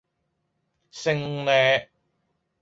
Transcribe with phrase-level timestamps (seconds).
[0.89, 1.51] 升呢